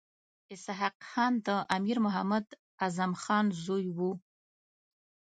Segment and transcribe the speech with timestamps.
[0.53, 2.45] اسحق خان د امیر محمد
[2.83, 4.11] اعظم خان زوی وو.